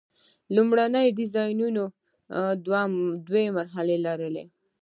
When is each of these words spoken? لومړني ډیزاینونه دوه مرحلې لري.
لومړني 0.55 1.05
ډیزاینونه 1.19 1.83
دوه 3.27 3.41
مرحلې 3.55 3.97
لري. 4.05 4.43